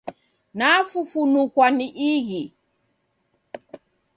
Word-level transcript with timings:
Nafufunukwa 0.57 1.67
ni 1.77 1.87
ighi! 2.13 2.41